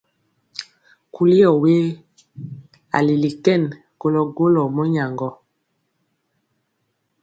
Kuli 1.13 1.37
ɔ 1.51 1.53
we? 1.61 1.73
A 2.95 2.97
leli 3.07 3.29
kɛn 3.43 3.63
kolɔ 3.99 4.21
golɔ 4.35 4.61
mɔnyaŋgɔ. 4.75 5.29